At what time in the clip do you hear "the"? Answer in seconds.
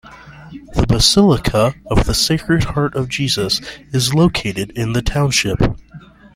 0.73-0.87, 2.07-2.15, 4.93-5.03